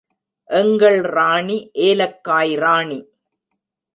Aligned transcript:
எங்கள் 0.49 1.01
ராணி, 1.01 1.57
ஏலக்காய் 1.73 2.53
ராணி! 2.55 2.99